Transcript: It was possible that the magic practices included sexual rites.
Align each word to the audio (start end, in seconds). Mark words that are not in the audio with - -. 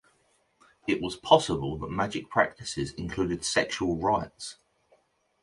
It 0.87 0.99
was 0.99 1.15
possible 1.15 1.77
that 1.77 1.85
the 1.85 1.91
magic 1.91 2.27
practices 2.27 2.91
included 2.93 3.45
sexual 3.45 3.97
rites. 3.97 4.57